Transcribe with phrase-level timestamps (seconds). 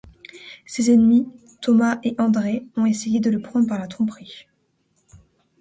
[0.65, 1.29] Ses ennemis,
[1.61, 4.47] Tomas et Andres ont essayé de le prendre par la tromperie.